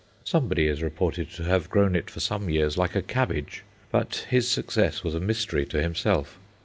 Somebody 0.23 0.65
is 0.67 0.81
reported 0.81 1.29
to 1.33 1.43
have 1.43 1.69
grown 1.69 1.95
it 1.95 2.09
for 2.09 2.19
some 2.19 2.49
years 2.49 2.75
"like 2.75 2.95
a 2.95 3.03
cabbage;" 3.03 3.63
but 3.91 4.25
his 4.31 4.49
success 4.49 5.03
was 5.03 5.13
a 5.13 5.19
mystery 5.19 5.63
to 5.67 5.79
himself. 5.79 6.39